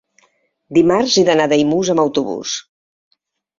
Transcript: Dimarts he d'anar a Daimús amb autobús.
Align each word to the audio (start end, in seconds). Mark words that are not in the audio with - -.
Dimarts 0.77 1.17
he 1.21 1.25
d'anar 1.29 1.47
a 1.51 1.53
Daimús 1.53 1.93
amb 1.95 2.05
autobús. 2.07 2.57